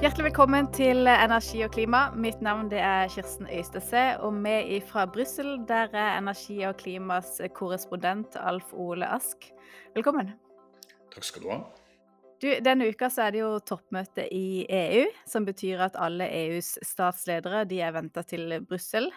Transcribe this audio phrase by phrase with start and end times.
[0.00, 1.98] Hjertelig velkommen til Energi og klima.
[2.16, 4.16] Mitt navn er Kirsten Øystese.
[4.24, 9.50] Og vi fra Brussel, der er Energi og klimas korrespondent Alf Ole Ask.
[9.94, 10.32] Velkommen.
[11.12, 11.58] Takk skal du ha.
[12.40, 16.70] Du, denne uka så er det jo toppmøte i EU, som betyr at alle EUs
[16.88, 19.10] statsledere de er venta til Brussel.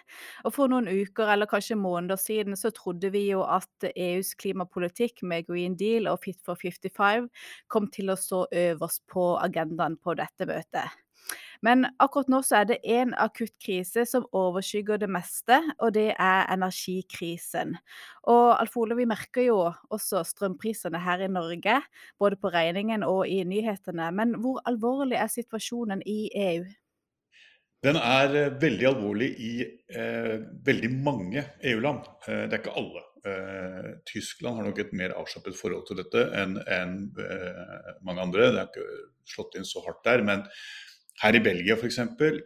[0.51, 5.47] For noen uker eller kanskje måneder siden så trodde vi jo at EUs klimapolitikk med
[5.47, 7.31] Green Deal og Fit for 55
[7.71, 11.02] kom til å stå øverst på agendaen på dette møtet.
[11.63, 16.09] Men akkurat nå så er det én akutt krise som overskygger det meste, og det
[16.11, 17.77] er energikrisen.
[18.27, 19.57] Og Alf Ole, vi merker jo
[19.93, 21.79] også strømprisene her i Norge,
[22.19, 24.11] både på regningen og i nyhetene.
[24.11, 26.67] Men hvor alvorlig er situasjonen i EU?
[27.83, 32.05] Den er eh, veldig alvorlig i eh, veldig mange EU-land.
[32.27, 33.07] Eh, det er ikke alle.
[33.27, 38.51] Eh, Tyskland har nok et mer avslappet forhold til dette enn en, eh, mange andre.
[38.51, 39.03] Det har ikke
[39.35, 40.23] slått inn så hardt der.
[40.23, 40.47] men
[41.21, 41.99] her i Belgia f.eks.,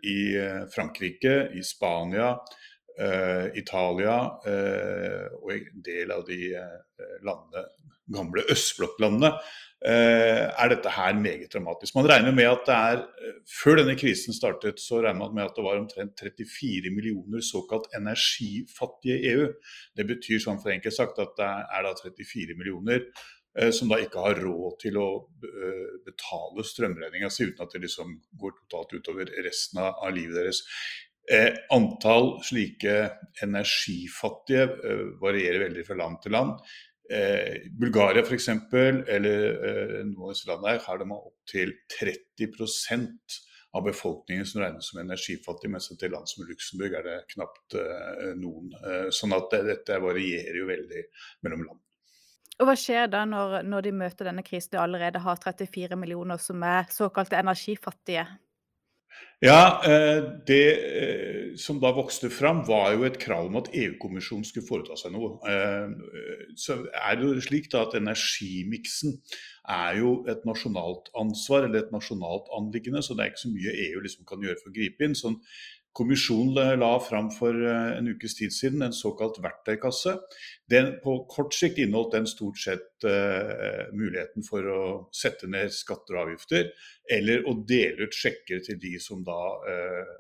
[0.03, 2.33] i eh, Frankrike, i Spania,
[2.97, 7.63] uh, Italia uh, og en del av de uh, landene,
[8.13, 9.33] gamle østblokklandene,
[9.77, 11.93] er dette her meget dramatisk.
[11.93, 13.01] Man regner med at det er,
[13.59, 17.85] Før denne krisen startet, så regner man med at det var omtrent 34 millioner såkalt
[17.93, 19.45] energifattige EU.
[19.93, 23.36] Det betyr sånn for enkelt sagt at det er da 34 millioner Eh,
[23.73, 25.07] som da ikke har råd til å
[25.47, 30.63] eh, betale strømregninga si uten at det liksom går totalt utover resten av livet deres.
[31.27, 32.99] Eh, antall slike
[33.43, 36.53] energifattige eh, varierer veldig fra land til land.
[37.11, 43.41] Eh, Bulgaria f.eks., eller eh, noen av disse landene her, har de opptil 30%
[43.75, 48.31] av befolkningen som regnes som energifattig, mens til land som Luxembourg er det knapt eh,
[48.39, 48.71] noen.
[49.11, 51.03] sånn at dette varierer jo veldig
[51.43, 51.83] mellom land.
[52.57, 56.41] Og hva skjer da når, når de møter denne krisen de allerede har 34 millioner
[56.41, 58.25] som er såkalte energifattige?
[59.41, 64.45] Ja, eh, Det eh, som da vokste fram, var jo et krav om at EU-kommisjonen
[64.45, 65.37] skulle foreta seg noe.
[65.45, 65.93] Eh,
[66.57, 69.19] så er det jo slik da at Energimiksen
[69.69, 73.77] er jo et nasjonalt ansvar, eller et nasjonalt anliggende, så det er ikke så mye
[73.85, 75.17] EU liksom kan gjøre for å gripe inn.
[75.17, 75.37] Sånn
[75.97, 80.13] Kommisjonen la fram for eh, en ukes tid siden en såkalt verktøykasse.
[80.69, 84.81] Den, på kort sikt inneholdt den stort sett uh, muligheten for å
[85.15, 86.69] sette ned skatter og avgifter,
[87.17, 90.11] eller å dele ut sjekker til de som da uh,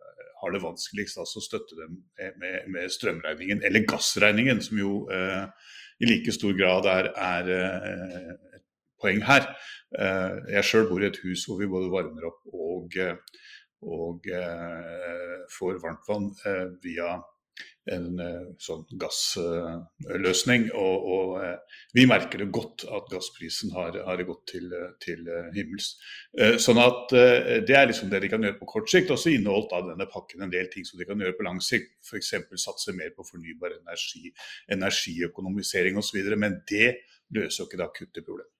[0.41, 1.99] har det vanskeligst, altså støtte dem
[2.39, 5.45] med, med, strømregningen, eller gassregningen, som jo uh,
[5.99, 8.65] i like stor grad er, er et
[9.01, 9.45] poeng her.
[10.53, 12.95] jeg sjøl bor i et hus hvor vi både varmer opp og
[13.85, 17.17] og eh, får varmtvann eh, via
[17.87, 20.67] en eh, sånn gassløsning.
[20.73, 24.73] og, og vi merker det godt at gassprisen har, har gått til,
[25.03, 25.93] til, himmels.
[26.61, 29.13] Sånn at Det er liksom det de kan gjøre på kort sikt.
[29.13, 31.95] Også inneholdt av denne pakken en del ting som de kan gjøre på lang sikt.
[32.03, 32.33] F.eks.
[32.59, 34.33] satse mer på fornybar energi,
[34.73, 36.21] energiøkonomisering osv.
[36.35, 36.97] Men det
[37.33, 38.56] løser jo ikke det akutte problemet.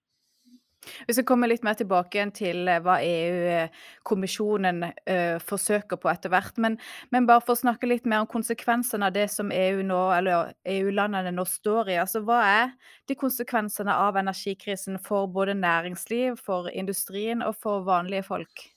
[1.06, 6.56] Vi skal komme litt mer tilbake til eh, hva EU-kommisjonen uh, forsøker på etter hvert.
[6.62, 6.78] Men,
[7.14, 10.54] men, bare for å snakke litt mer om konsekvensene av det som EU nå, eller
[10.68, 11.98] EU-landene nå står i.
[12.00, 12.72] Altså, hva er
[13.10, 18.68] de konsekvensene av energikrisen for både næringsliv, for industrien og for vanlige folk?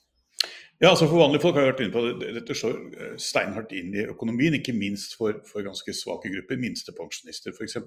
[0.82, 2.30] Ja, altså For vanlige folk har jeg vært inne på det.
[2.40, 2.78] Dette slår
[3.22, 7.78] steinhardt inn i økonomien, ikke minst for, for ganske svake grupper, minstepensjonister f.eks.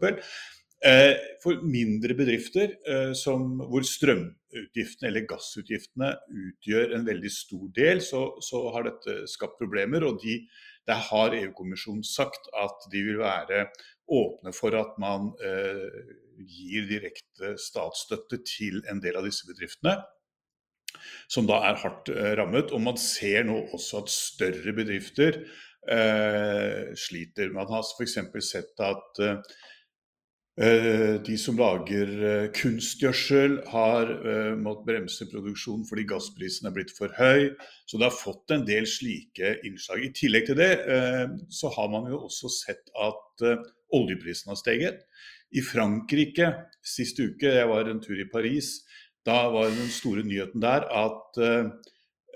[0.86, 8.04] Eh, for mindre bedrifter eh, som, hvor strømutgiftene eller gassutgiftene utgjør en veldig stor del,
[8.06, 10.06] så, så har dette skapt problemer.
[10.06, 10.44] og de,
[10.86, 13.66] Der har EU-kommisjonen sagt at de vil være
[14.06, 16.14] åpne for at man eh,
[16.46, 19.98] gir direkte statsstøtte til en del av disse bedriftene.
[21.26, 22.70] Som da er hardt eh, rammet.
[22.78, 25.42] Og man ser nå også at større bedrifter
[25.90, 27.50] eh, sliter.
[27.58, 28.20] Man har f.eks.
[28.46, 29.40] sett at eh,
[30.56, 37.12] de som lager eh, kunstgjødsel, har eh, måttet bremse produksjonen fordi gassprisen er blitt for
[37.18, 37.50] høy.
[37.84, 40.06] Så det har fått en del slike innslag.
[40.06, 40.72] I tillegg til det
[41.52, 43.44] så har man jo også sett at
[43.96, 45.04] oljeprisen har steget.
[45.56, 46.54] I Frankrike
[46.86, 48.80] sist uke, jeg var en tur i Paris,
[49.28, 51.40] da var den store nyheten der at,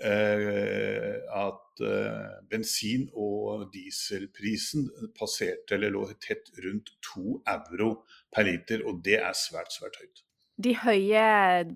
[0.04, 8.04] at Eh, bensin- og dieselprisen passerte eller lå tett rundt to euro
[8.34, 10.24] per liter, og det er svært, svært høyt.
[10.60, 11.22] De høye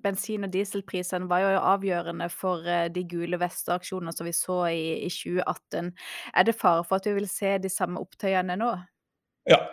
[0.03, 5.07] bensin- og dieselprisene var jo avgjørende for eh, de gule vester-aksjonene som vi så i,
[5.07, 5.89] i 2018.
[6.35, 8.75] Er det fare for at vi vil se de samme opptøyene nå?
[9.49, 9.63] Ja,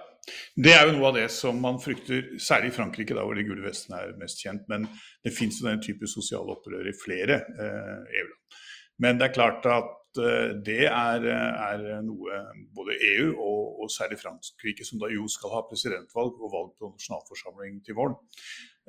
[0.57, 3.45] det er jo noe av det som man frykter, særlig i Frankrike, da hvor de
[3.45, 4.65] gule vestene er mest kjent.
[4.71, 4.87] Men
[5.25, 8.61] det fins jo den type sosiale opprør i flere eh, EU-land.
[9.01, 12.43] Men det er klart at eh, det er, er noe
[12.77, 16.93] både EU og, og, særlig Frankrike, som da jo skal ha presidentvalg og valg på
[16.93, 18.19] nasjonalforsamling til våren,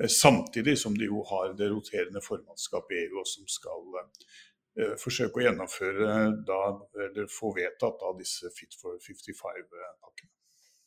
[0.02, 4.94] eh, samtidig som de jo har det roterende formannskapet i EU, og som skal uh,
[5.00, 6.14] forsøke å gjennomføre
[6.48, 6.62] da,
[7.08, 10.32] eller få vedtatt da, disse Fit for 55-pakkene.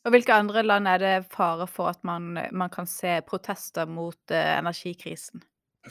[0.07, 4.21] Og Hvilke andre land er det fare for at man, man kan se protester mot
[4.31, 5.43] uh, energikrisen?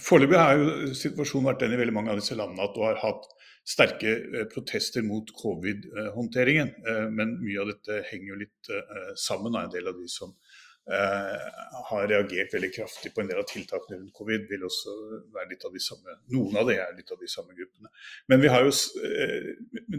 [0.01, 2.99] Foreløpig har jo situasjonen vært den i veldig mange av disse landene at du har
[3.01, 3.27] hatt
[3.65, 6.75] sterke eh, protester mot covid-håndteringen.
[6.87, 9.57] Eh, men mye av dette henger jo litt eh, sammen.
[9.57, 10.35] En del av de som
[10.85, 14.91] har reagert veldig kraftig på en del av tiltakene rundt covid, vil også
[15.33, 17.89] være litt av de samme Noen av det er litt av de samme gruppene.
[18.29, 18.75] Men vi har jo,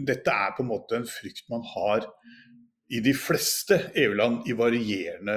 [0.07, 2.07] dette er på en måte en frykt man har
[2.87, 5.35] i de fleste EU-land i varierende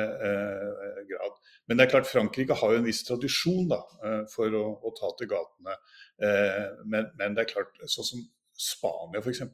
[1.10, 1.39] grad.
[1.70, 4.90] Men det er klart Frankrike har jo en viss tradisjon da, eh, for å, å,
[4.96, 5.76] ta til gatene.
[6.18, 8.24] Eh, men, men, det er klart, sånn som
[8.60, 9.52] Spania f.eks., eh,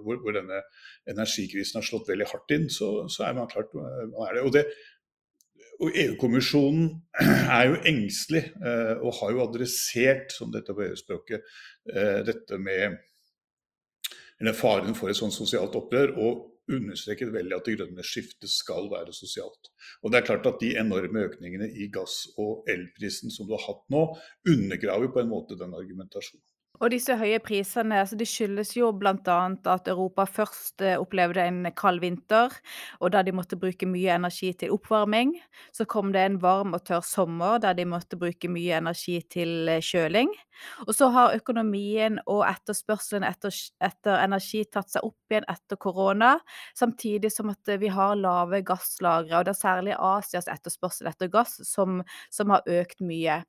[0.00, 0.62] hvor, hvor, denne
[1.12, 4.46] energikrisen har slått veldig hardt inn, så, så er man klart man er det.
[4.48, 4.56] Og,
[5.84, 6.88] og EU-kommisjonen
[7.58, 11.44] er jo engstelig og har jo adressert, som dette på EU-språket,
[12.24, 12.96] dette med
[14.56, 16.16] faren for et sånt sosialt opprør.
[16.16, 19.70] og understreket veldig at det grønne skiftet skal være sosialt.
[20.02, 23.66] Og det er klart at De enorme økningene i gass- og elprisen som du har
[23.66, 24.06] hatt nå,
[24.48, 26.44] undergraver på en måte den argumentasjonen.
[26.82, 29.36] Og disse høye prisene altså de skyldes jo bl.a.
[29.70, 32.50] at Europa først eh, opplevde en kald vinter,
[32.98, 35.36] og da de måtte bruke mye energi til oppvarming.
[35.74, 39.70] Så kom det en varm og tørr sommer der de måtte bruke mye energi til
[39.70, 40.32] eh, kjøling.
[40.86, 46.34] Og så har økonomien og etterspørselen etter, etter energi tatt seg opp igjen etter korona,
[46.78, 51.56] samtidig som at vi har lave gasslagre, og det er særlig Asias etterspørsel etter gass
[51.66, 53.40] som, som har økt mye.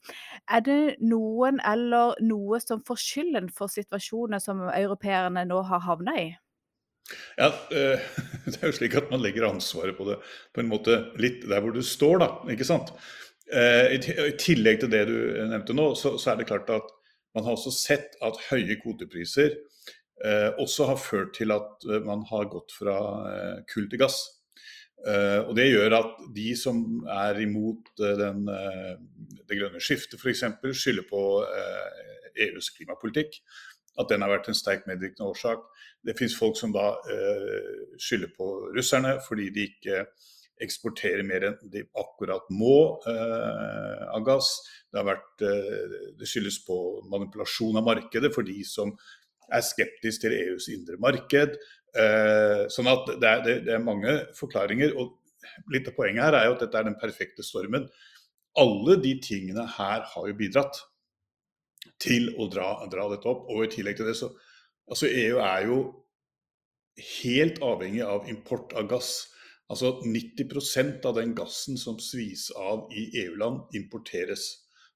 [0.49, 6.17] Er det noen eller noe som forskylder skylden for situasjoner som europeerne nå har havna
[6.21, 6.27] i?
[7.37, 8.01] Ja, eh,
[8.45, 10.17] Det er jo slik at man legger ansvaret på det
[10.53, 12.29] på en måte litt der hvor du står, da.
[12.51, 12.93] ikke sant?
[13.53, 15.17] Eh, I tillegg til det du
[15.51, 16.93] nevnte nå, så, er det klart at
[17.35, 19.51] man har også sett at høye kvotepriser
[20.23, 22.95] eh, også har ført til at man har gått fra
[23.69, 24.23] kull til gass.
[25.05, 26.79] Og Det gjør at de som
[27.13, 30.41] er imot den, det grønne skiftet f.eks.,
[30.73, 31.21] skylder på
[32.47, 33.37] EUs klimapolitikk.
[34.01, 35.61] At den har vært en sterk medvirkende årsak.
[36.01, 36.89] Det fins folk som da
[38.01, 40.07] skylder på russerne fordi de ikke
[40.63, 44.55] eksporterer mer enn de akkurat må av gass.
[44.91, 46.77] Det, vært, det, skyldes på
[47.11, 48.93] manipulasjon av markedet for de som
[49.53, 51.57] er skeptisk til EUs indre marked.
[51.95, 54.95] Sånn at det er, det er mange forklaringer.
[54.99, 55.15] og
[55.71, 57.87] Litt av poenget her er jo at dette er den perfekte stormen.
[58.59, 60.81] Alle de tingene her har jo bidratt
[62.01, 63.45] til å dra, dra, dette opp.
[63.51, 64.31] Og i tillegg til det så
[64.89, 65.79] altså EU er jo
[67.21, 69.13] helt avhengig av import av gass.
[69.71, 74.45] Altså 90% av den gassen som svis av i EU-land, importeres.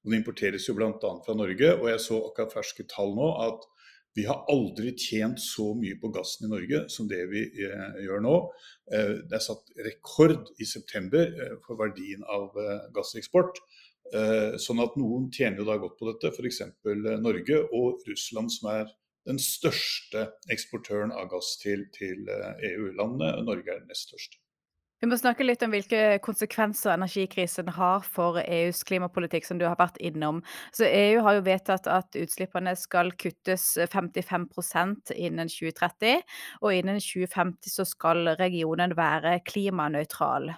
[0.06, 0.92] Den importeres jo bl.a.
[1.00, 3.66] fra Norge, og jeg så akkurat ferske tall nå at
[4.14, 8.24] vi har aldri tjent så mye på gassen i Norge som det vi eh, gjør
[8.24, 8.34] nå.
[8.92, 13.62] Eh, det er satt rekord i september eh, for verdien av eh, gasseksport.
[14.10, 16.62] Eh, sånn at noen tjener jo da godt på dette, f.eks.
[16.66, 18.90] Eh, Norge og Russland, som er
[19.28, 23.36] den største eksportøren av gass til, til EU-landene.
[23.46, 24.40] Norge er den nest største.
[25.00, 29.78] Vi må snakke litt om hvilke konsekvenser energikrisen har for EUs klimapolitikk, som du har
[29.80, 30.42] vært innom.
[30.76, 36.20] Så EU har jo vedtatt at utslippene skal kuttes 55% innen 2030,
[36.60, 40.52] og innen 2050 så skal regionen være klimanøytral.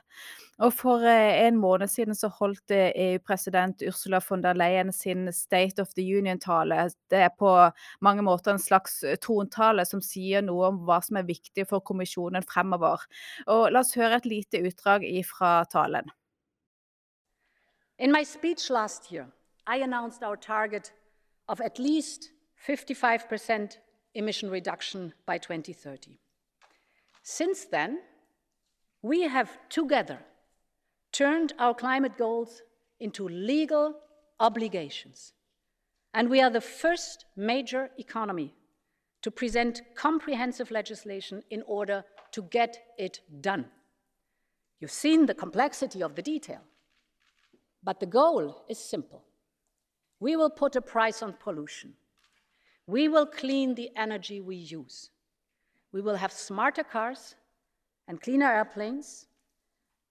[0.62, 5.82] Og For eh, en måned siden så holdt EU-president Ursula von der Leyen sin State
[5.82, 6.90] of the Union-tale.
[7.10, 11.18] Det er på mange måter en slags eh, trontale som sier noe om hva som
[11.18, 13.02] er viktig for kommisjonen fremover.
[13.46, 16.14] Og La oss høre et lite utdrag fra talen.
[17.98, 19.26] In my speech last year,
[19.66, 20.92] I announced our target
[21.48, 22.30] of at least
[22.68, 23.78] 55%
[24.14, 26.18] emission reduction by 2030.
[27.24, 27.98] Since then,
[29.02, 30.18] we have together
[31.12, 32.62] turned our climate goals
[33.00, 33.94] into legal
[34.40, 35.34] obligations.
[36.14, 38.54] And we are the first major economy
[39.22, 43.66] to present comprehensive legislation in order to get it done.
[44.80, 46.60] You've seen the complexity of the detail,
[47.84, 49.22] but the goal is simple.
[50.18, 51.94] We will put a price on pollution.
[52.86, 55.10] We will clean the energy we use.
[55.92, 57.36] We will have smarter cars
[58.08, 59.26] and cleaner airplanes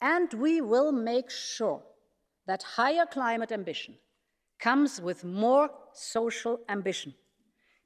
[0.01, 1.81] and we will make sure
[2.47, 3.95] that higher climate ambition
[4.59, 7.13] comes with more social ambition,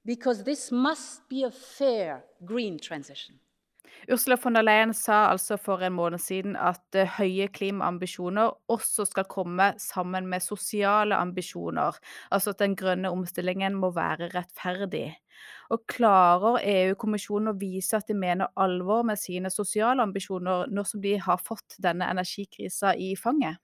[0.06, 3.40] because this must be a fair green transition.
[4.12, 9.06] Ursula von der Leyen sa altså for en måned siden at eh, høye klimaambisjoner også
[9.06, 11.98] skal komme sammen med sosiale ambisjoner,
[12.32, 15.16] altså at den grønne omstillingen må være rettferdig.
[15.74, 21.02] Og klarer EU-kommisjonen å vise at de mener alvor med sine sosiale ambisjoner, nå som
[21.02, 23.56] de har fått denne energikrisa i fanget?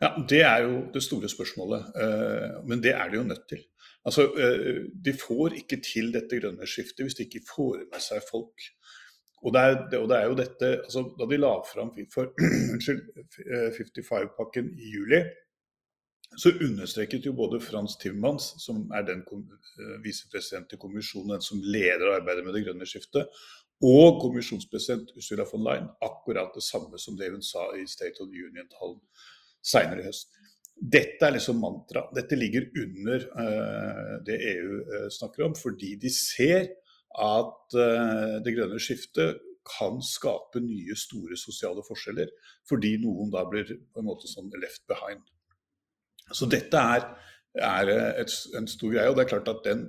[0.00, 3.58] Ja, Det er jo det store spørsmålet, eh, men det er de jo nødt til.
[4.04, 8.22] Altså, eh, De får ikke til dette grønne skiftet hvis de ikke får med seg
[8.30, 8.60] folk.
[9.44, 14.86] Og det er, og det er jo dette, altså Da de la fram 55-pakken i
[14.94, 15.24] juli,
[16.36, 22.14] så understreket jo både Frans Timmermans, som er den eh, visepresident i kommisjonen, som leder
[22.16, 23.30] arbeidet med det grønne skiftet,
[23.84, 28.30] og kommisjonspresident Ursula von Leyen akkurat det samme som det hun sa i State of
[28.30, 29.00] the Union-talen
[29.64, 30.30] seinere i høst.
[30.74, 32.04] Dette er liksom mantra.
[32.14, 36.70] Dette ligger under uh, det EU uh, eh, snakker om, fordi de ser
[37.24, 42.32] at uh, det grønne skiftet kan skape nye, store sosiale forskjeller.
[42.68, 45.22] Fordi noen da blir på en måte sånn left behind.
[46.32, 47.04] Så dette er,
[47.60, 49.10] er et, en stor greie.
[49.10, 49.88] Og det er klart at den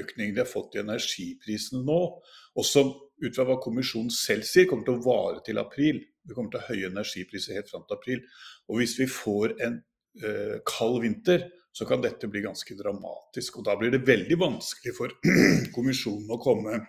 [0.00, 2.00] økningen de har fått i energiprisene nå,
[2.60, 2.84] også
[3.20, 6.00] ut fra hva kommisjonen selv sier, kommer til å vare til april.
[6.24, 8.22] Det kommer til å høye energipriser helt fram til april.
[8.68, 9.80] Og hvis vi får en
[10.22, 13.60] eh, kald vinter, så kan dette bli ganske dramatisk.
[13.60, 15.14] Og da blir det veldig vanskelig for
[15.76, 16.80] kommisjonen å komme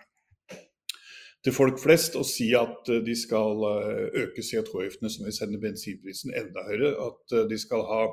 [1.42, 5.62] til folk flest og si at eh, de skal eh, øke CO2-avgiftene som vil sende
[5.62, 6.94] bensinprisen enda høyere.
[7.10, 8.04] At de skal ha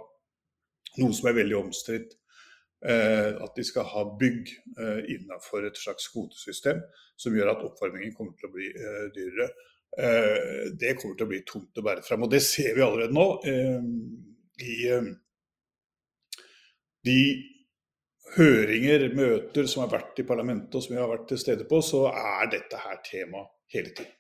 [0.97, 2.15] noe som er veldig omstridt.
[2.79, 4.47] At de skal ha bygg
[5.11, 6.77] innenfor et slags kvotesystem
[7.19, 8.69] som gjør at oppvarmingen kommer til å bli
[9.17, 9.49] dyrere.
[9.97, 12.25] Eh, det kommer til å bli tungt å bære frem.
[12.25, 13.27] Og det ser vi allerede nå.
[13.49, 13.87] Eh,
[14.69, 15.09] I eh,
[17.09, 17.19] de
[18.35, 21.81] høringer, møter som har vært i parlamentet og som vi har vært til stede på,
[21.81, 24.13] så er dette her tema hele tiden.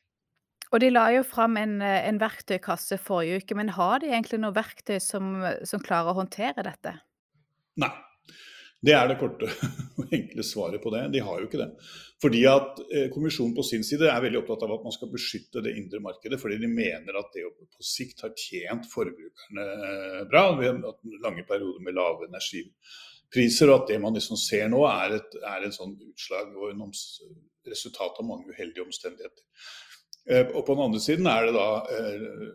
[0.69, 4.53] Og de la jo fram en, en verktøykasse forrige uke, men har de egentlig noe
[4.53, 6.93] verktøy som, som klarer å håndtere dette?
[7.81, 7.89] Nei,
[8.85, 9.47] det er det korte
[9.99, 11.01] og enkle svaret på det.
[11.11, 11.67] De har jo ikke det.
[12.23, 15.63] Fordi at eh, Kommisjonen på sin side er veldig opptatt av at man skal beskytte
[15.65, 16.39] det indre markedet.
[16.39, 20.45] Fordi de mener at det på sikt har tjent forbrukerne eh, bra.
[20.59, 23.67] Vi har hatt lange perioder med lave energipriser.
[23.67, 26.87] Og at det man liksom ser nå er et, er et sånn utslag og en
[27.67, 29.43] resultat av mange uheldige omstendigheter.
[30.29, 31.69] Eh, og På den andre siden er det da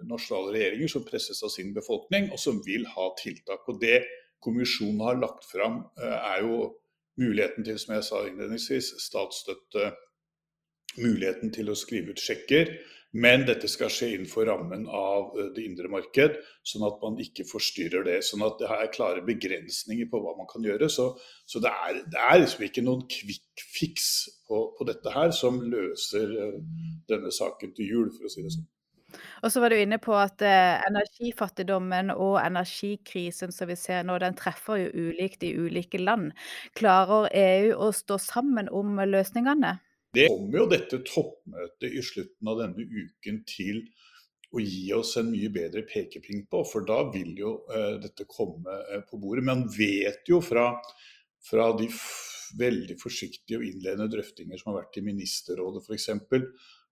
[0.06, 3.66] nasjonale regjeringer som presses av sin befolkning, og som vil ha tiltak.
[3.68, 4.04] og det
[4.44, 6.74] kommisjonen har lagt fram, eh, er jo
[7.20, 9.94] muligheten til, som jeg sa innledningsvis, statsstøtte,
[10.98, 12.76] muligheten til å skrive ut sjekker.
[13.14, 17.46] Men dette skal skje innenfor rammen av eh, det indre marked, sånn at man ikke
[17.46, 18.18] forstyrrer det.
[18.26, 20.90] Sånn at det er klare begrensninger på hva man kan gjøre.
[20.90, 21.12] Så,
[21.46, 23.06] så det, er, det, er, liksom ikke noen
[23.78, 26.62] fix på, på dette her som løser eh,
[27.10, 28.70] denne saken til jul, for å si det sånn.
[29.44, 34.16] Og så var du inne på at eh, energifattigdommen og energikrisen som vi ser nå,
[34.22, 36.32] den treffer jo ulikt i ulike land.
[36.78, 39.76] Klarer EU å stå sammen om løsningene?
[40.14, 43.82] Det kommer jo dette toppmøtet i slutten av denne uken til
[44.54, 48.76] å gi oss en mye bedre pekepinn på, for da vil jo eh, dette komme
[48.92, 49.46] eh, på bordet.
[49.46, 50.68] Man vet jo fra,
[51.42, 51.88] fra de
[52.58, 56.08] veldig forsiktige og innledende drøftinger som har vært i Ministerrådet f.eks.,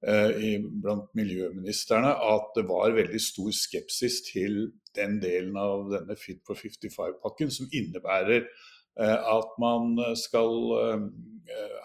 [0.03, 6.41] Eh, blant miljøministrene at det var veldig stor skepsis til den delen av denne Fit
[6.43, 11.07] for 55-pakken som innebærer eh, at man skal eh,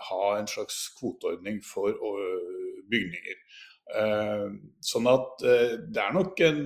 [0.09, 1.93] ha en slags kvoteordning for
[2.89, 3.41] bygninger.
[4.83, 6.57] Sånn at det er nok en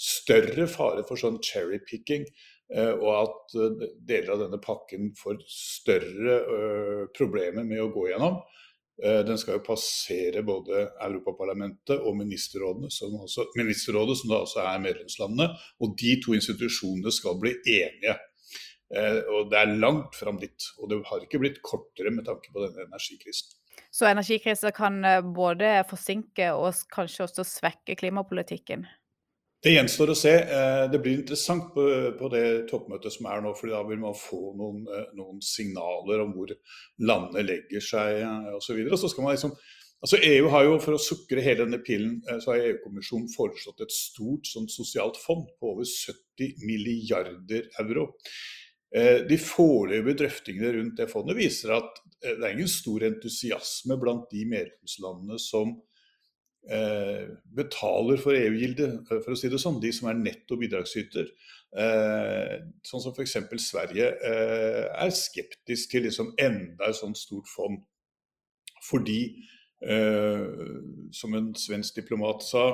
[0.00, 2.26] større fare for sånn cherry-picking,
[2.68, 3.54] og at
[4.04, 6.34] deler av denne pakken får større
[7.16, 8.42] problemer med å gå gjennom.
[9.04, 14.64] Eh, den skal jo passere både Europaparlamentet og ministerrådet, som, også, ministerrådet, som da også
[14.64, 15.52] er medlemslandene.
[15.84, 18.16] Og de to institusjonene skal bli enige.
[18.90, 20.70] Eh, og det er langt fram dit.
[20.82, 23.54] Og det har ikke blitt kortere med tanke på denne energikrisen.
[23.94, 28.88] Så energikrisen kan eh, både forsinke og kanskje også svekke klimapolitikken?
[29.58, 30.32] Det gjenstår å se.
[30.38, 33.54] Eh, det blir interessant på, det toppmøtet som er nå.
[33.58, 36.52] for Da vil man få noen, eh, noen signaler om hvor
[37.02, 38.78] landet legger seg eh, osv.
[38.86, 39.56] Liksom,
[39.98, 43.94] altså EU har jo, For å sukre hele denne pillen, så har EU-kommisjonen foreslått et
[43.96, 48.12] stort sånn sosialt fond på over 70 milliarder euro.
[48.88, 54.46] De foreløpige drøftingene rundt det fondet viser at det er ingen stor entusiasme blant de
[54.48, 55.74] medlemslandene som
[57.56, 59.78] betaler for EU-gildet, for å si det sånn.
[59.80, 61.30] De som er netto bidragsyter.
[61.76, 62.54] Eh,
[62.86, 63.34] sånn som f.eks.
[63.60, 67.76] Sverige eh, er skeptisk til liksom enda et sånt stort fond.
[68.88, 69.44] Fordi,
[69.84, 70.48] eh,
[71.12, 72.70] som en svensk diplomat sa,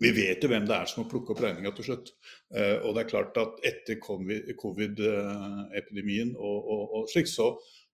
[0.00, 2.06] vi vet jo hvem det er som må plukke opp regninga til slutt.
[2.54, 7.46] Eh, og det er klart at etter covid-epidemien og, og, og, slik, så,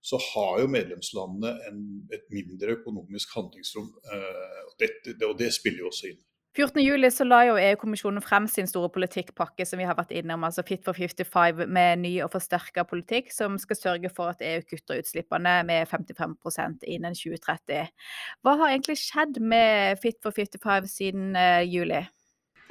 [0.06, 1.82] så, har jo medlemslandene en,
[2.14, 3.90] et mindre økonomisk handlingsrom.
[4.12, 6.22] Eh, og, dette, det, og det spiller jo også inn.
[6.56, 10.64] 14.7 så la jo EU-kommisjonen frem sin store politikkpakke som vi har vært innom, altså
[10.64, 15.02] Fit for 55 med ny og forsterka politikk som skal sørge for at EU kutter
[15.02, 17.92] utslippene med 55% innen 2030.
[18.40, 22.00] Hva har egentlig skjedd med Fit for 55 siden uh, juli?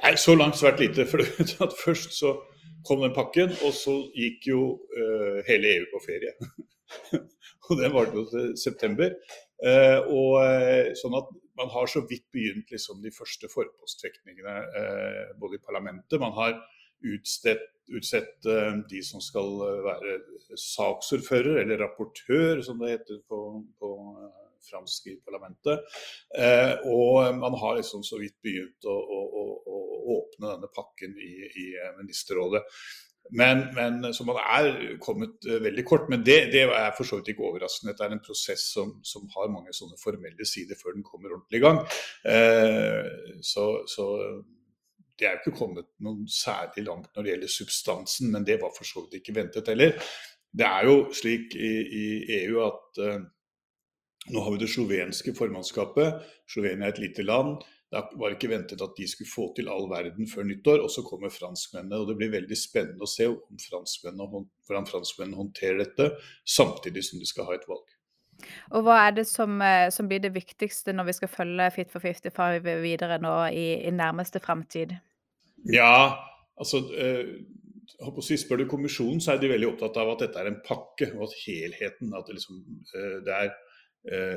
[0.02, 1.06] Nei, Så langt svært lite.
[1.06, 1.22] for
[1.84, 2.34] Først så
[2.86, 4.62] kom den pakken, og så gikk jo
[4.98, 6.34] uh, hele EU på ferie.
[7.66, 9.16] og den varte jo til september.
[9.56, 15.58] Uh, og sånn at man har så vidt begynt liksom, de første forpostfektningene eh, både
[15.58, 16.20] i parlamentet.
[16.20, 16.56] Man har
[17.14, 17.64] utstedt,
[17.96, 20.16] utsett eh, de som skal eh, være
[20.60, 23.40] saksordfører, eller rapportør, som det heter på,
[23.80, 23.92] på
[24.26, 25.88] eh, fransk i parlamentet.
[26.36, 29.80] Eh, og man har liksom så vidt begynt å, å, å, å
[30.18, 31.66] åpne denne pakken i, i
[32.02, 32.66] ministerrådet.
[33.30, 36.10] Men, men, så man er kommet uh, veldig kort.
[36.12, 37.96] Men det, det, er for så vidt ikke overraskende.
[37.98, 41.60] Det er en prosess som, som, har mange sånne formelle sider før den kommer ordentlig
[41.60, 41.80] i gang.
[42.32, 44.06] Eh, så, så,
[45.18, 48.74] det er jo ikke kommet noe særlig langt når det gjelder substansen, men det var
[48.76, 49.96] for så vidt ikke ventet heller.
[50.56, 52.04] Det er jo slik i, i
[52.42, 53.24] EU at eh,
[54.32, 56.22] nå har vi det slovenske formannskapet.
[56.50, 57.58] Slovenia er et lite land.
[57.90, 61.04] Det var ikke ventet at de skulle få til all verden før nyttår, og så
[61.06, 62.00] kommer franskmennene.
[62.00, 63.28] og Det blir veldig spennende å se
[63.62, 64.26] franskmennene,
[64.66, 66.08] hvordan franskmennene håndterer dette,
[66.42, 67.86] samtidig som de skal ha et valg.
[68.74, 71.92] Og Hva er det som, eh, som blir det viktigste når vi skal følge Fit
[71.92, 74.96] for 55 videre nå i, i nærmeste fremtid?
[75.72, 76.18] Ja,
[76.58, 77.38] altså eh,
[78.20, 81.12] si, Spør du kommisjonen, så er de veldig opptatt av at dette er en pakke,
[81.14, 82.60] og at helheten at det, liksom,
[82.98, 83.56] eh, det er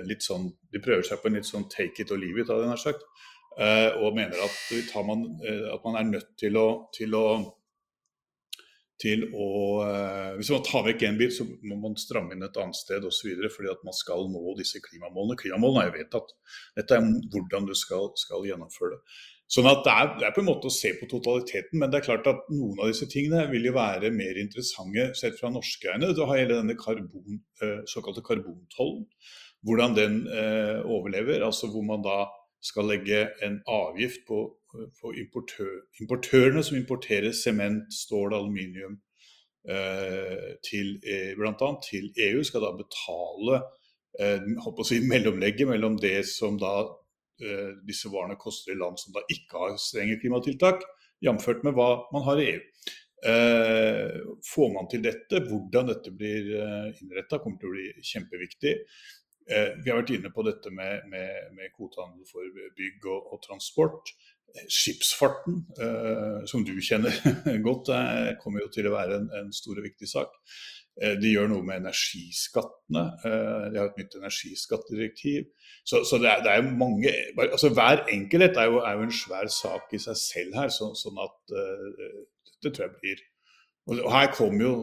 [0.09, 2.63] litt sånn, De prøver seg på en litt sånn take it or leave it, hadde
[2.65, 3.03] jeg nær sagt.
[3.57, 7.23] Eh, og mener at man, eh, at, man, er nødt til å, til å,
[8.99, 9.47] til å
[9.83, 13.03] eh, Hvis man tar vekk en bit, så må man stramme inn et annet sted
[13.07, 13.33] osv.
[13.55, 15.39] fordi at man skal nå disse klimamålene.
[15.39, 16.31] Klimamålene er jo vedtatt.
[16.77, 19.19] Dette er hvordan du skal, skal gjennomføre det.
[19.49, 21.99] Sånn at det er, det er, på en måte å se på totaliteten, men det
[21.99, 25.89] er klart at noen av disse tingene vil jo være mer interessante sett fra norske
[25.89, 26.11] øyne.
[26.13, 27.39] Du har hele denne karbon,
[27.89, 29.07] såkalte karbontollen.
[29.65, 31.41] Hvordan den eh, overlever.
[31.43, 32.27] altså Hvor man da
[32.61, 34.39] skal legge en avgift på,
[35.01, 38.99] på importør, importørene som importerer sement, stål, aluminium
[39.69, 41.69] eh, til eh, bl.a.
[41.85, 43.61] til EU, skal da betale
[44.19, 46.73] eh, si, mellomlegget mellom det som da
[47.41, 50.83] eh, disse varene koster i land som da ikke har strenge klimatiltak,
[51.23, 52.65] jamført med hva man har i EU.
[53.19, 54.19] Eh,
[54.53, 58.75] får man til dette, hvordan dette blir eh, innretta, kommer til å bli kjempeviktig.
[59.49, 62.45] Eh, vi har vært inne på dette med, med, med kvotehandel for
[62.77, 64.11] bygg og, og transport.
[64.55, 67.15] Eh, skipsfarten, eh, som du kjenner
[67.67, 70.37] godt, eh, kommer jo til å være en, en stor og viktig sak.
[71.01, 73.05] Eh, de gjør noe med energiskattene.
[73.25, 75.49] Eh, de har et nytt energiskattedirektiv.
[75.81, 77.13] Så, så det, er, det, er, mange
[77.49, 80.73] altså Hver enkelhet er jo, er jo, en svær sak i seg selv her.
[80.73, 81.55] Så, sånn at
[82.59, 83.21] det tror jeg blir
[83.89, 84.73] Og her kommer jo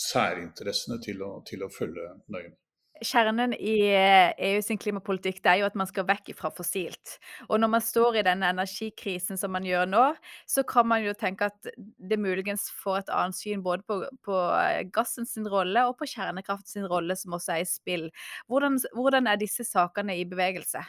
[0.00, 2.60] særinteressene til å, til å følge nøye med.
[3.04, 6.50] Kjernen i EU eh, e sin klimapolitikk det er jo at man skal vekk fra
[6.54, 7.16] fossilt.
[7.48, 10.04] Og når man står i denne energikrisen som man gjør nå,
[10.48, 14.38] så kan man jo tenke at det muligens får et annet syn både på, på
[14.60, 18.08] eh, gassen sin rolle og på kjernekraft sin rolle, som også er i spill.
[18.48, 20.84] Hvordan, hvordan er disse sakene i bevegelse?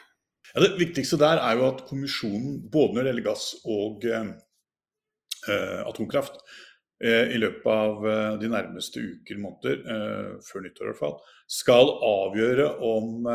[0.54, 4.32] Ja, det viktigste der er jo at kommisjonen, både når det gjelder gass og eh,
[5.48, 6.40] eh atomkraft,
[7.06, 11.92] i løpet av eh, de nærmeste uker, måneder, eh, før nyttår i hvert fall, skal
[12.04, 13.28] avgjøre om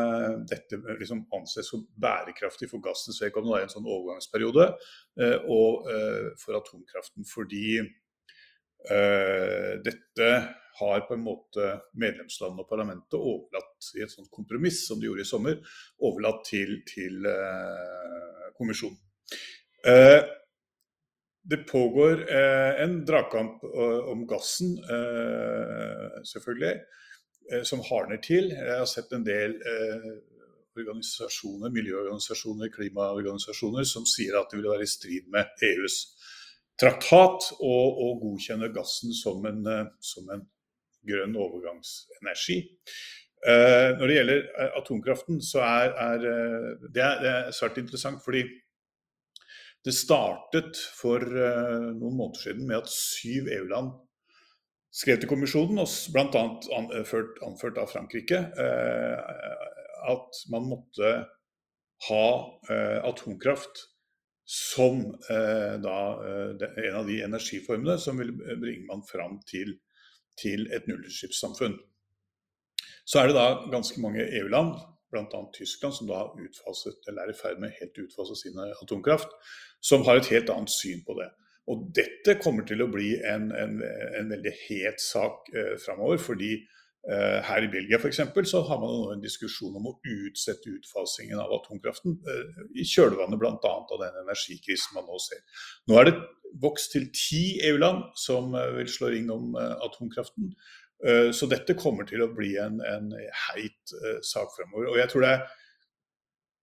[0.49, 4.67] dette liksom anses som bærekraftig for gassens vedkommende i en sånn overgangsperiode,
[5.49, 5.87] og
[6.37, 7.25] for atomkraften.
[7.25, 7.79] Fordi
[9.87, 10.29] dette
[10.77, 15.25] har på en måte medlemslandene og parlamentet overlatt i et sånt kompromiss, som de gjorde
[15.25, 15.57] i sommer,
[16.05, 17.25] overlatt til, til
[18.61, 19.01] kommisjonen.
[21.43, 26.75] Det pågår eh, en dragkamp eh, om gassen, eh, selvfølgelig,
[27.51, 28.47] eh, som hardner til.
[28.55, 30.05] Jeg har sett en del eh,
[30.79, 35.99] organisasjoner, miljøorganisasjoner, klimaorganisasjoner som sier at det vil være i strid med EUs
[36.79, 37.75] traktat å,
[38.23, 40.47] godkjenne gassen som en, eh, som en
[41.03, 42.61] grønn overgangsenergi.
[43.43, 44.45] Når det gjelder
[44.77, 46.21] atomkraften, så er, er,
[46.85, 48.21] det, er, det er svært interessant.
[48.23, 48.45] Fordi
[49.83, 53.91] det startet for noen måneder siden med at syv EU-land
[54.93, 55.81] skrev til kommisjonen,
[56.13, 56.43] bl.a.
[56.77, 58.39] Anført, anført av Frankrike,
[60.03, 61.13] at man måtte
[62.07, 62.27] ha
[63.09, 63.87] atomkraft
[64.47, 65.97] som da,
[66.59, 69.77] en av de energiformene som vil bringe man fram til,
[70.39, 71.77] til et nullutslippssamfunn.
[73.03, 74.77] Så er det da ganske mange EU-land,
[75.13, 75.43] bl.a.
[75.55, 79.31] Tyskland, som da har utfaset, eller er i ferd med helt utfase sin atomkraft,
[79.83, 81.29] som har et helt annet syn på det.
[81.71, 83.77] Og dette kommer til å bli en, en,
[84.19, 86.19] en veldig het sak eh, framover.
[86.19, 88.19] Fordi eh, her i Belgia f.eks.
[88.51, 92.17] så har man nå en diskusjon om å utsette utfasingen av atomkraften.
[92.19, 93.55] Eh, I kjølvannet bl.a.
[93.63, 95.43] av den energikrisen man nå ser.
[95.87, 96.17] Nå er det
[96.61, 100.51] vokst til ti EU-land som eh, vil slå ring om eh, atomkraften.
[101.07, 103.11] Eh, så dette kommer til å bli en, en
[103.49, 104.93] heit uh, sak fremover.
[104.93, 105.43] Og jeg tror det er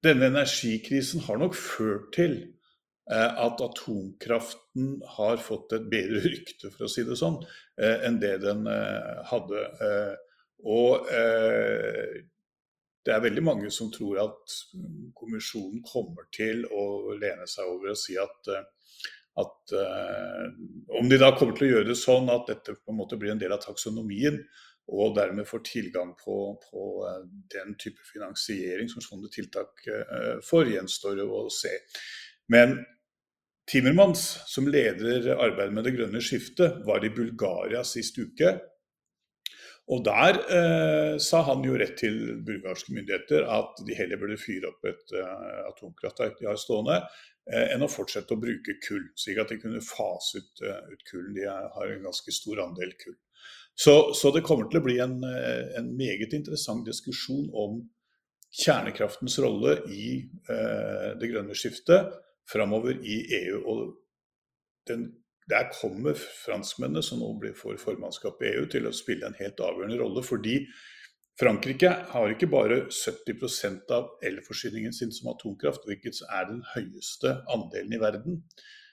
[0.07, 2.38] denne energikrisen har nok ført til
[3.12, 7.37] uh, at atomkraften har fått et bedre rykte, for å si det sånn,
[7.81, 8.66] enn det den
[9.29, 9.61] hadde.
[10.68, 11.07] og
[13.00, 14.57] det er veldig mange som tror at
[15.16, 18.50] kommisjonen kommer til å lene seg over og si at
[19.38, 20.46] at uh,
[20.98, 23.34] Om de da kommer til å gjøre det sånn at dette på en måte blir
[23.34, 24.40] en del av taksonomien,
[24.90, 27.20] og dermed får tilgang på, på uh,
[27.54, 31.76] den type finansiering som sånne tiltak uh, får, gjenstår å se.
[32.50, 32.80] Men
[33.70, 38.56] Timmermans, som leder arbeidet med det grønne skiftet, var i Bulgaria sist uke.
[39.90, 42.16] Og der eh, sa han jo rett til
[42.46, 46.98] bulgarske myndigheter at de heller burde fyre opp et eh, atomkraftverk de har stående,
[47.39, 51.02] Eh, enn å fortsette å bruke kull, slik at de kunne fase ut, uh, ut
[51.08, 51.34] kullen.
[51.34, 53.16] De har en ganske stor andel kull.
[53.74, 57.78] Så, så det kommer til å bli en, eh, en, meget interessant diskusjon om
[58.60, 60.08] kjernekraftens rolle i
[60.50, 62.10] eh, det grønne skiftet
[62.50, 63.60] framover i EU.
[63.72, 63.80] Og
[64.90, 65.06] den,
[65.48, 69.62] der kommer franskmennene, som nå blir for formannskapet i EU, til å spille en helt
[69.64, 70.26] avgjørende rolle.
[70.26, 70.58] fordi
[71.40, 77.94] Frankrike har ikke bare 70% av elforsyningen sin som atomkraft, hvilket er den høyeste andelen
[77.96, 78.42] i verden.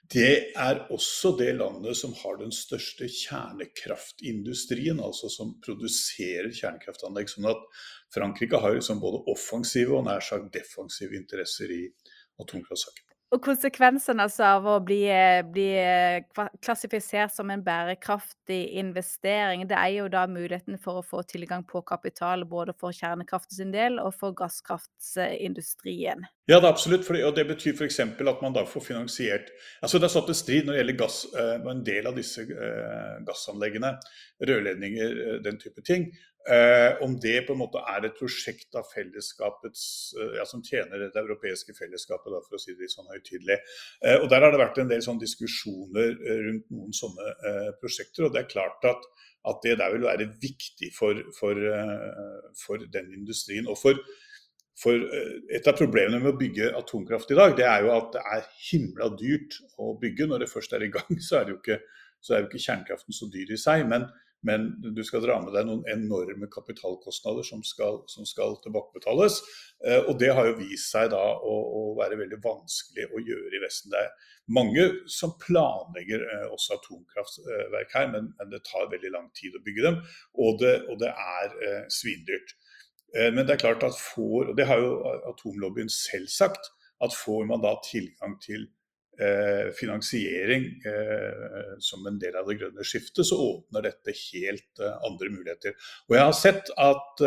[0.08, 7.28] Det er også det landet som har den største kjernekraftindustrien, altså som produserer kjernekraftanlegg.
[7.34, 7.66] Sånn at
[8.16, 11.82] Frankrike har liksom både offensive og nær sagt defensive interesser i
[12.40, 13.07] atomkraftsaken.
[13.36, 15.02] Og konsekvensene altså av å bli,
[15.52, 15.66] bli,
[16.63, 21.82] klassifisert som en bærekraftig investering, det er jo da muligheten for å få tilgang på
[21.90, 26.24] kapital både for kjernekraft sin del og for gasskraftindustrien.
[26.48, 27.04] Ja, det er absolutt.
[27.04, 28.00] For, og det betyr f.eks.
[28.00, 29.52] at man da får finansiert
[29.84, 32.48] altså Det er satt til strid når det gjelder gass, og en del av disse
[32.48, 33.92] eh, gassanleggene,
[34.48, 36.08] rørledninger, eh, den type ting.
[36.48, 39.82] Eh, om det på en måte er et prosjekt av fellesskapets,
[40.16, 43.58] eh, ja, som tjener det europeiske fellesskapet, da, for å si det sånn høytidelig.
[44.00, 47.72] Eh, og Der har det vært en del sånn diskusjoner eh, rundt noen sånne eh,
[47.82, 48.26] prosjekter.
[48.26, 49.04] og det er klart at,
[49.52, 53.68] at det der vil være viktig for, for, eh, for den industrien.
[53.68, 54.00] og for
[54.78, 58.22] for Et av problemene med å bygge atomkraft i dag, det er jo at det
[58.22, 60.28] er himla dyrt å bygge.
[60.30, 61.80] Når det først er i gang, så er, jo ikke,
[62.22, 63.88] så ikke kjernekraften så dyr i seg.
[63.90, 64.06] Men,
[64.45, 69.39] men du skal dra med deg noen enorme kapitalkostnader som skal, som skal tilbakebetales.
[69.86, 73.58] Eh, og det har jo vist seg da å, å, være veldig vanskelig å gjøre
[73.58, 73.93] i Vesten.
[73.93, 79.28] Det er mange som planlegger eh, også atomkraftverk her, men, men, det tar veldig lang
[79.38, 80.00] tid å bygge dem.
[80.45, 82.58] Og det, og det er eh, svindyrt.
[83.17, 84.97] Men det er klart at får, og det har jo
[85.30, 86.67] atomlobbyen selv sagt,
[87.02, 88.65] at får man da tilgang til
[89.80, 95.32] finansiering eh, som en del av det grønne skiftet, så åpner dette helt eh, andre
[95.34, 95.73] muligheter.
[96.10, 97.23] Og jeg har sett at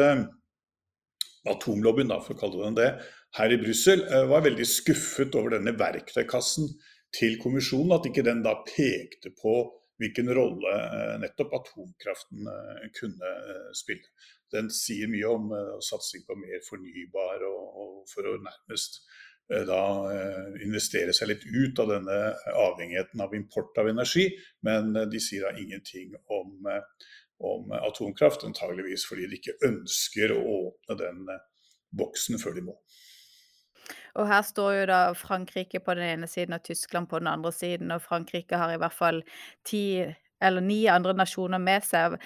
[1.50, 2.90] atomlobbyen, da, for å kalle den det,
[3.38, 6.66] her i Brussel var veldig skuffet over denne verktøykassen
[7.14, 7.94] til kommisjonen.
[7.94, 9.54] At ikke den da pekte på
[10.02, 10.74] hvilken rolle
[11.22, 12.50] nettopp atomkraften
[12.96, 13.32] kunne
[13.78, 14.10] spille.
[14.50, 15.54] Den sier mye om
[15.86, 19.82] satsing på mer fornybar og, og for å nærmest Eh, da
[20.14, 22.18] eh, investere seg litt ut av denne
[22.54, 24.28] avhengigheten av import av energi.
[24.66, 26.68] Men eh, de sier da ingenting om,
[27.50, 31.24] om atomkraft, antageligvis fordi de ikke ønsker å åpne den
[31.98, 32.78] boksen før de må.
[34.18, 37.52] Og her står jo da Frankrike på den ene siden og Tyskland på den andre
[37.54, 39.22] siden, og Frankrike har i hvert fall
[39.66, 39.84] ti
[40.40, 42.16] eller ni andre nasjoner med seg.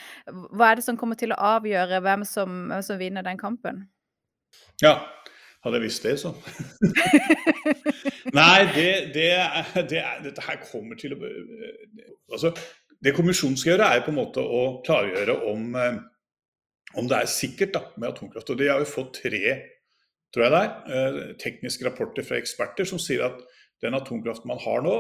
[0.55, 3.87] Hva er det som kommer til å avgjøre hvem som, hvem som vinner den kampen?
[4.83, 5.01] Ja,
[5.65, 6.33] hadde jeg visst det, så.
[8.39, 9.29] Nei, det, det,
[9.91, 11.21] det, dette her kommer til å
[12.35, 12.51] Altså,
[13.05, 15.99] det kommisjonen skal gjøre, er på en måte å klargjøre om, eh,
[16.99, 18.51] om det er sikkert da, med atomkraft.
[18.51, 19.43] Og de har jo fått tre
[20.35, 20.63] tror jeg det
[20.99, 23.37] er, tekniske rapporter fra eksperter som sier at
[23.85, 24.95] den atomkraften man har nå,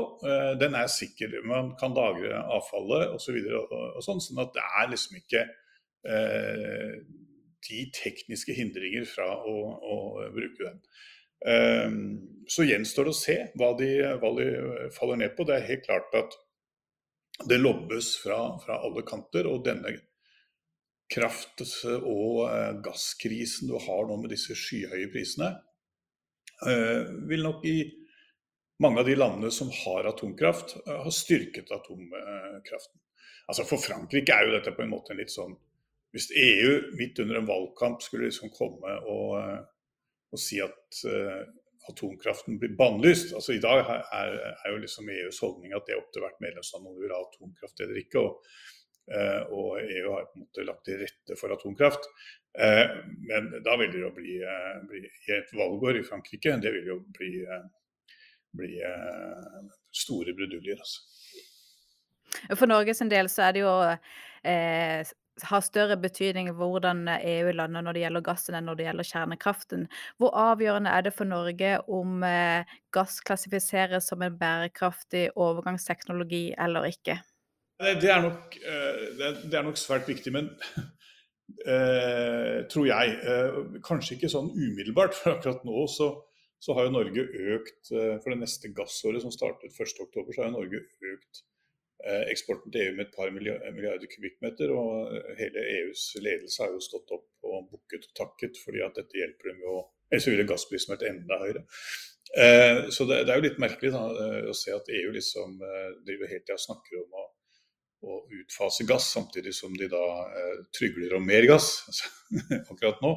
[0.60, 1.32] den er sikker.
[1.48, 3.40] Man kan lagre avfallet osv.
[3.42, 5.42] Så og, og sånn, sånn at det er liksom ikke
[6.06, 6.98] eh,
[7.68, 9.56] de tekniske hindringer fra å,
[9.94, 9.98] å
[10.34, 10.80] bruke den.
[11.46, 11.98] Eh,
[12.48, 13.90] så gjenstår det å se hva de,
[14.22, 14.48] hva de,
[14.96, 15.46] faller ned på.
[15.48, 16.38] Det er helt klart at
[17.50, 19.48] det lobbes fra, fra alle kanter.
[19.50, 19.96] Og denne
[21.14, 21.62] kraft-
[22.02, 25.52] og eh, gasskrisen du har nå med disse skyhøye prisene,
[26.68, 27.76] eh, vil nok i
[28.82, 33.00] mange av de landene som har atomkraft, eh, ha styrket atomkraften.
[33.48, 35.54] Altså For Frankrike er jo dette på en måte en litt sånn
[36.14, 39.34] Hvis EU midt under en valgkamp skulle liksom komme og,
[40.30, 41.02] og si at
[41.88, 43.34] atomkraften blir bannlyst.
[43.34, 46.40] Altså I dag er, er, jo liksom EUs holdning at det er opp til hvert
[46.44, 48.22] medlemsland om du vil ha atomkraft eller ikke.
[48.22, 48.48] Og,
[49.12, 52.08] uh, og, EU har på en måte lagt til rette for atomkraft.
[52.56, 56.70] Uh, men da vil det jo bli, eh, bli i et valgår i Frankrike, det
[56.76, 57.32] vil jo bli,
[58.54, 58.76] bli
[60.04, 60.78] store bruduljer.
[60.78, 61.02] Altså.
[62.54, 65.02] For Norges del så er det jo eh,
[65.42, 69.86] har større betydning hvordan EU lander når det gjelder gassen enn når det gjelder kjernekraften.
[70.20, 76.90] Hvor avgjørende er det for Norge om eh, gass klassifiseres som en bærekraftig overgangsteknologi eller
[76.92, 77.18] ikke?
[77.82, 80.52] Det er nok, eh, det er nok svært viktig, men
[81.66, 83.16] eh, tror jeg.
[83.18, 86.12] Eh, kanskje ikke sånn umiddelbart, for akkurat nå så,
[86.62, 87.26] så har jo Norge
[87.58, 91.53] økt For det neste gassåret som startet 1.10, så har jo Norge økt Eh,
[92.04, 94.72] eksporten til EU med et par milliarder kubikkmeter.
[94.76, 98.98] Og eh, hele EUs ledelse har jo stått opp og bukket og takket fordi at
[99.00, 101.60] dette hjelper dem å Ellers ville gassprisen vært enda høyere.
[102.38, 104.02] Eh, så det, er jo litt merkelig da,
[104.46, 105.56] å se at EU liksom
[106.04, 107.24] driver helt til å snakke om å,
[108.04, 110.02] å, utfase gass, samtidig som de da
[110.76, 111.70] trygler om mer gass
[112.70, 113.14] akkurat nå.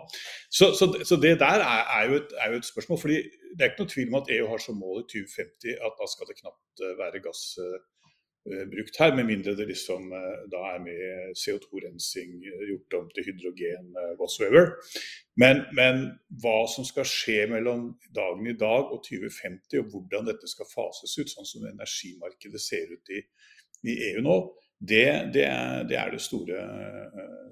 [0.47, 3.01] Så, så, så det der er, er, jo et, er, jo et, spørsmål.
[3.03, 3.19] fordi
[3.51, 6.09] Det er ikke noe tvil om at EU har som mål i 2050 at da
[6.15, 7.77] skal det knapt være gass Eh,
[8.47, 13.25] brukt her, med mindre det liksom eh, da er med CO2-rensing, eh, gjort om til
[13.27, 14.71] hydrogen, whatsoever.
[15.35, 16.05] Men, men,
[16.41, 21.17] hva som skal skje mellom dagen i dag og 2050, og hvordan dette skal fases
[21.19, 23.21] ut, sånn som energimarkedet ser ut i,
[23.87, 24.37] i EU nå,
[24.77, 26.61] det, det, er, det, er, det store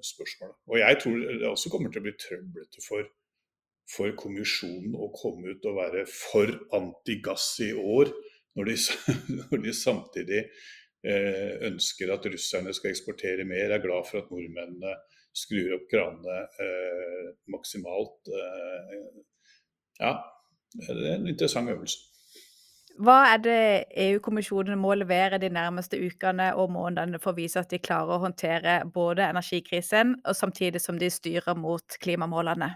[0.06, 0.58] spørsmålet.
[0.70, 3.08] Og jeg tror det også kommer til å bli trøblete for,
[3.90, 8.14] for kommisjonen å komme ut og være for antigass i år,
[8.56, 8.76] når de,
[9.42, 10.85] når de samtidig Eh,
[11.68, 14.96] ønsker at russerne skal eksportere mer, er glad for at nordmennene
[15.36, 18.30] skrur opp kranene eh, maksimalt.
[18.32, 19.00] Eh,
[20.00, 20.12] ja,
[20.76, 22.12] det er en interessant øvelse.
[22.96, 23.60] Hva er det
[24.06, 28.22] EU-kommisjonen må levere de nærmeste ukene og månedene for å vise at de klarer å
[28.22, 32.70] håndtere både energikrisen og samtidig som de styrer mot klimamålene?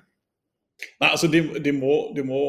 [1.00, 2.42] Nei, altså de, de, må, de må,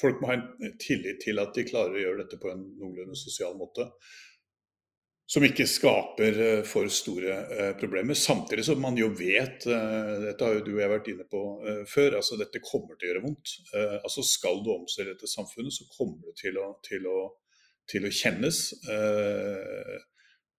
[0.00, 3.20] Folk må ha en tillit til at de klarer å gjøre dette på en noenlunde
[3.20, 3.86] sosial måte
[5.32, 8.16] som ikke skaper eh, for store eh, problemer.
[8.18, 11.42] Samtidig som man jo vet, eh, dette har jo du og jeg vært inne på
[11.88, 13.54] før, altså dette kommer til å gjøre vondt.
[14.02, 17.18] Altså Skal du omstille dette samfunnet, så kommer det til å, til å,
[17.88, 18.60] til å kjennes.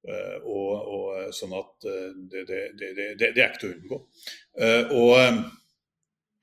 [0.04, 1.06] Og, og,
[1.38, 2.90] sånn at det, det, det,
[3.22, 4.00] det, er ikke til å unngå.
[4.98, 5.14] Og,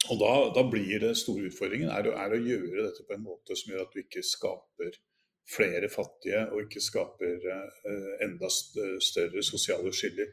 [0.07, 3.59] og da, da, blir det store utfordringen er, er å gjøre dette på en måte
[3.59, 4.97] som gjør at du ikke skaper
[5.49, 10.29] flere fattige og ikke skaper eh, enda større sosiale skiller.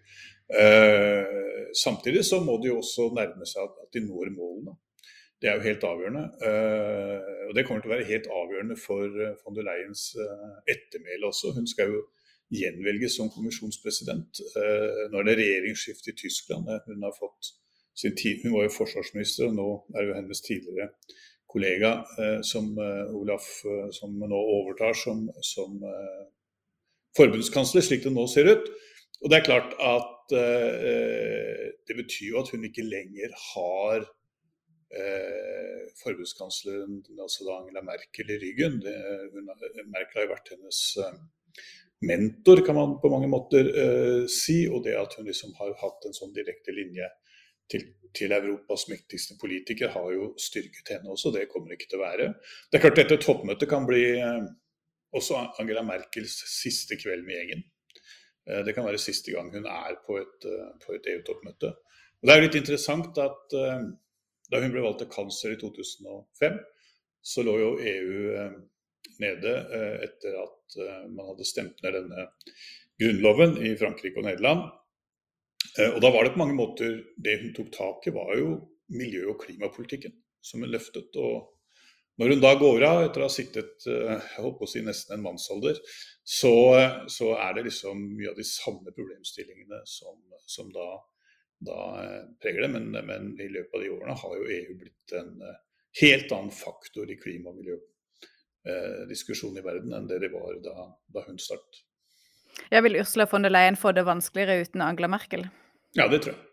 [0.61, 4.77] Eh, samtidig så må de jo også nærme seg at de når målene.
[5.41, 6.23] Det er jo helt avgjørende.
[6.49, 10.09] Eh, og det kommer til å være helt avgjørende for von der Leyens
[10.73, 11.53] ettermæle også.
[11.57, 12.03] Hun skal jo
[12.53, 14.41] gjenvelges som kommisjonspresident.
[15.11, 16.69] Nå er det regjeringsskifte i Tyskland.
[16.87, 17.51] Hun, har fått
[17.97, 19.67] sin tid, hun var jo forsvarsminister, og nå
[19.97, 20.93] er jo hennes tidligere
[21.47, 25.79] kollega eh, som eh, Olaf eh, som nå overtar som, som
[27.17, 28.69] forbundskansler, slik det nå ser ut.
[29.23, 34.03] Og det er klart at det betyr jo at hun ikke lenger har
[36.01, 38.75] forbundskansleren, altså Angela Merkel, i ryggen.
[38.83, 38.93] Det,
[39.31, 39.47] hun,
[39.87, 40.81] Merkel har jo vært hennes
[42.11, 43.71] mentor, kan man på mange måter
[44.29, 44.59] si.
[44.67, 47.07] Og det at hun liksom har hatt en sånn direkte linje
[47.71, 51.33] til, til, Europas mektigste politiker har jo styrket henne også.
[51.35, 52.29] Det kommer det ikke til å være.
[52.67, 54.45] Det er klart Dette toppmøtet kan bli eh,
[55.17, 57.67] også Angela Merkels siste kveld med gjengen.
[58.47, 61.75] Eh, det kan være siste gang hun er på et, uh, et EU-toppmøte.
[62.21, 63.83] Det er jo litt interessant at eh,
[64.51, 66.57] da hun ble valgt til kansler i 2005,
[67.27, 68.55] så lå jo EU eh,
[69.21, 70.77] nede eh, etter at
[71.13, 72.27] man hadde stemt ned denne
[72.99, 74.65] grunnloven i Frankrike og Nederland.
[75.79, 78.55] Eh, og da var det på mange måter Det hun tok tak i, var jo
[78.87, 81.15] miljø- og klimapolitikken som hun løftet.
[81.15, 81.53] og
[82.17, 85.17] når hun da går av etter å ha sittet eh, jeg på å si nesten
[85.17, 85.77] en mannsalder,
[86.25, 86.53] så,
[87.13, 90.17] så er det liksom mye av de samme problemstillingene som,
[90.49, 90.87] som da,
[91.67, 92.71] da, eh, preger det.
[92.73, 95.61] Men, men, i løpet av de årene har jo EU blitt en eh,
[96.01, 101.25] helt annen faktor i klima- og miljødiskusjonen i verden enn det det var da, da
[101.29, 101.85] hun startet.
[102.73, 105.45] Jeg vil Ursula von der Leyen få det vanskeligere uten Angela Merkel?
[105.97, 106.43] Ja, det tror jeg.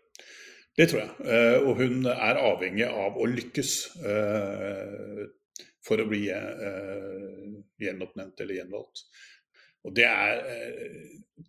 [0.75, 1.61] Det tror jeg.
[1.63, 3.75] Og hun er avhengig av å lykkes
[5.85, 7.45] for å bli eh,
[7.81, 9.05] gjenoppnevnt eller gjenvalgt.
[9.85, 11.01] Og det er eh,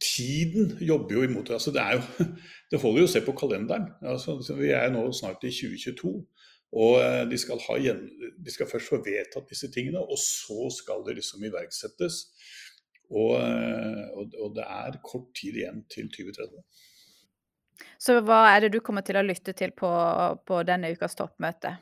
[0.03, 1.57] Tiden jobber jo imot det.
[1.57, 2.25] Altså det, jo,
[2.73, 3.87] det holder jo å se på kalenderen.
[4.03, 6.13] Altså, vi er nå snart i 2022.
[6.77, 11.07] Og eh, de skal, ha, de skal, først få vedtatt disse tingene, og så skal
[11.07, 12.25] det liksom iverksettes.
[13.07, 16.67] Og, eh, og, og det er kort tid igjen til 2030.
[17.99, 19.91] Så hva er det du kommer til å lytte til på,
[20.47, 21.77] på denne ukas toppmøte?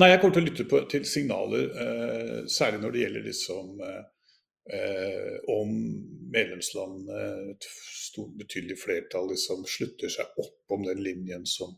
[0.00, 3.68] Nei, jeg kommer til å lytte på, til signaler, eh, særlig når det gjelder liksom,
[3.86, 5.76] eh, om
[6.34, 7.20] medlemslandene,
[7.52, 11.76] et stort, betydelig flertall, liksom, slutter seg opp om den linjen som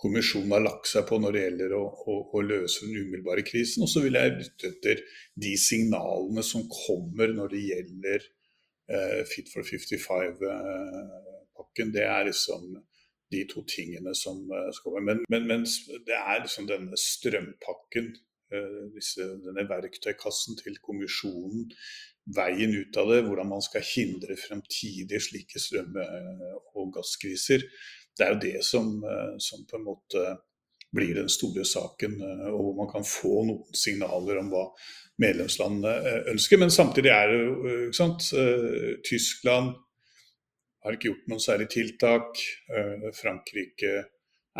[0.00, 3.84] kommisjonen har lagt seg på når det gjelder å, å, å løse den umiddelbare krisen.
[3.84, 5.02] Og så vil jeg lytte etter
[5.44, 8.39] de signalene som kommer når det gjelder eh,
[9.30, 11.88] Fit for 55-pakken.
[11.88, 12.62] Eh, det er liksom
[13.30, 15.04] de to tingene som eh, være.
[15.06, 15.64] Men, men, men
[16.06, 18.12] det er liksom denne strømpakken,
[18.54, 21.70] eh, disse, denne verktøykassen til kommisjonen,
[22.36, 27.66] veien ut av det, hvordan man skal hindre fremtidige slike strøm- eh, og gasskriser.
[28.18, 28.86] Det er jo det som,
[29.40, 30.22] som på en måte
[30.94, 32.16] blir den store saken,
[32.50, 34.64] og hvor man kan få noen signaler om hva
[35.22, 36.58] medlemslandene ønsker.
[36.58, 38.26] Men samtidig er det jo ikke sant,
[39.06, 39.74] Tyskland,
[40.84, 42.40] har ikke gjort noen særlig tiltak.
[42.72, 43.92] Eh, Frankrike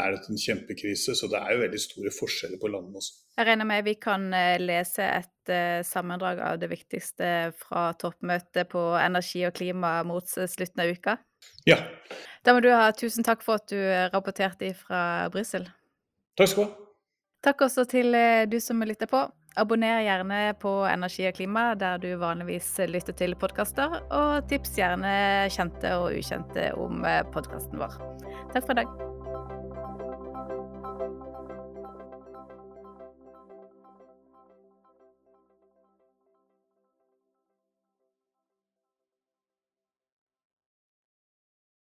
[0.01, 3.16] er det en kjempekrise, så det er jo veldig store forskjeller på landene også.
[3.40, 8.85] Jeg regner med vi kan eh, lese et sammendrag av det viktigste fra toppmøtet på
[9.01, 11.16] energi og klima mot slutten av uka?
[11.66, 11.81] Ja.
[12.47, 13.81] Da må du ha tusen takk for at du
[14.12, 15.66] rapporterte fra Brussel.
[16.40, 16.87] Takk skal du ha.
[17.44, 18.16] Takk også til
[18.53, 19.22] du som lytter på.
[19.61, 25.12] Abonner gjerne på Energi og klima der du vanligvis lytter til podkaster, og tips gjerne
[25.53, 28.00] kjente og ukjente om podkasten vår.
[28.55, 29.10] Takk for i dag.